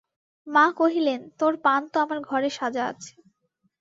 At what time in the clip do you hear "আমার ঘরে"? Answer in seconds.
1.99-2.49